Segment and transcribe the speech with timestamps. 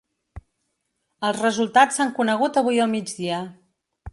[1.29, 3.43] Els resultats s’han conegut avui al migdia.